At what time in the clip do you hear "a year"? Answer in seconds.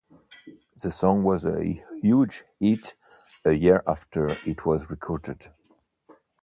3.45-3.83